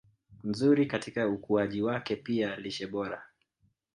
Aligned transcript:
nzuri 0.47 0.85
katika 0.85 1.27
ukuaji 1.27 1.81
wake 1.81 2.15
Pia 2.15 2.55
lishe 2.55 2.87
bora 2.87 3.25